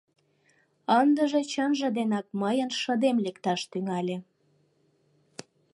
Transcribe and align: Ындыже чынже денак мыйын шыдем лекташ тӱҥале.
Ындыже 0.99 1.41
чынже 1.51 1.87
денак 1.97 2.27
мыйын 2.41 2.69
шыдем 2.81 3.17
лекташ 3.25 3.61
тӱҥале. 3.71 4.17